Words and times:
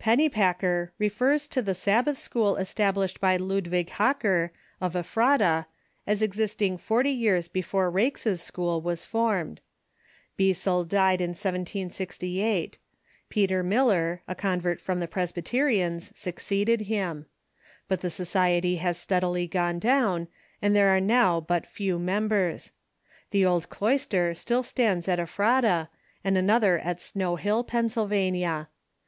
Pennypacker 0.00 0.90
refers 0.98 1.46
to 1.46 1.62
the 1.62 1.72
Sabbath 1.72 2.18
school 2.18 2.56
established 2.56 3.20
by 3.20 3.36
Ludwig 3.36 3.90
Hacker, 3.90 4.50
of 4.80 4.94
E])hrata, 4.94 5.66
as 6.04 6.20
existing 6.20 6.78
forty 6.78 7.12
years 7.12 7.46
before 7.46 7.88
Raikes's 7.88 8.42
school 8.42 8.80
was 8.80 9.04
founded. 9.04 9.60
Beissel 10.36 10.82
died 10.82 11.20
in 11.20 11.28
1768. 11.30 12.76
Peter 13.28 13.62
Miller, 13.62 14.20
a 14.26 14.34
convert 14.34 14.80
from 14.80 14.98
the 14.98 15.06
Presbyterians, 15.06 16.10
suc 16.12 16.40
ceeded 16.40 16.86
him. 16.86 17.26
But 17.86 18.00
the 18.00 18.10
society 18.10 18.78
has 18.78 18.98
steadily 18.98 19.46
gone 19.46 19.78
down, 19.78 20.26
and 20.60 20.74
there 20.74 20.88
are 20.88 21.00
now 21.00 21.40
but 21.40 21.66
few 21.68 22.00
members. 22.00 22.72
The 23.30 23.44
old 23.46 23.68
cloister 23.70 24.34
still 24.34 24.64
stands 24.64 25.06
at 25.06 25.20
Ephrata, 25.20 25.88
and 26.24 26.36
another 26.36 26.80
at 26.80 27.00
Snow 27.00 27.36
Hill, 27.36 27.62
Pennsylvania. 27.62 28.66